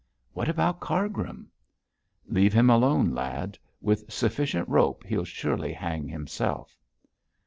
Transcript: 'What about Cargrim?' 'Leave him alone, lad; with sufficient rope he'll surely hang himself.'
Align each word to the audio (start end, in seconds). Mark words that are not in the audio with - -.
'What 0.33 0.49
about 0.49 0.79
Cargrim?' 0.79 1.51
'Leave 2.27 2.53
him 2.53 2.71
alone, 2.71 3.13
lad; 3.13 3.59
with 3.81 4.11
sufficient 4.11 4.67
rope 4.67 5.03
he'll 5.05 5.25
surely 5.25 5.73
hang 5.73 6.07
himself.' 6.07 6.75